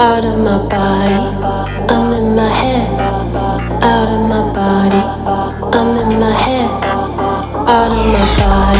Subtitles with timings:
[0.00, 1.20] out of my body.
[1.92, 2.88] I'm in my head,
[3.84, 5.02] out of my body.
[5.76, 6.70] I'm in my head,
[7.68, 8.79] out of my body.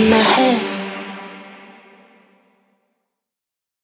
[0.00, 0.69] in my head.